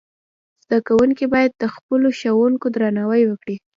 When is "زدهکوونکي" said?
0.63-1.25